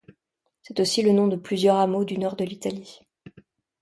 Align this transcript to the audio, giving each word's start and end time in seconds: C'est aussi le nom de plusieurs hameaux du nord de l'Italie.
C'est 0.63 0.79
aussi 0.79 1.03
le 1.03 1.11
nom 1.11 1.27
de 1.27 1.35
plusieurs 1.35 1.75
hameaux 1.75 2.05
du 2.05 2.17
nord 2.17 2.35
de 2.35 2.43
l'Italie. 2.43 3.01